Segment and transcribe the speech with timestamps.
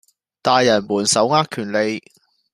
[0.41, 2.01] 大人們手握權利